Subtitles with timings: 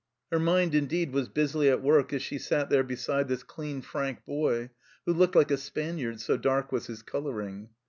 [0.31, 4.25] Her mind, indeed, was busily at work as she sat there beside this clean frank
[4.25, 4.71] boy,
[5.05, 7.69] who looked like a Spaniard, so dark was his colouring.